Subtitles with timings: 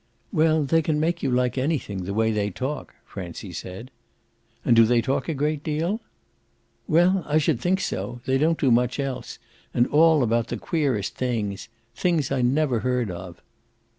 [0.31, 3.91] "Well, they can make you like anything, the way they talk," Francie said.
[4.65, 5.99] "And do they talk a great deal?"
[6.87, 8.19] "Well, I should think so.
[8.25, 9.37] They don't do much else,
[9.75, 13.43] and all about the queerest things things I never heard of."